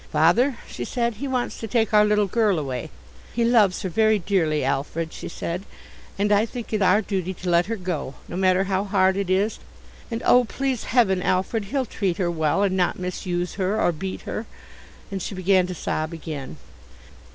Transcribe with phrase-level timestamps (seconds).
[0.11, 2.89] "Father," she said, "he wants to take our little girl away.
[3.33, 5.61] He loves her very dearly, Alfred," she said,
[6.17, 9.29] "and I think it our duty to let her go, no matter how hard it
[9.29, 9.59] is,
[10.09, 14.21] and oh, please Heaven, Alfred, he'll treat her well and not misuse her, or beat
[14.21, 14.47] her,"
[15.11, 16.57] and she began to sob again.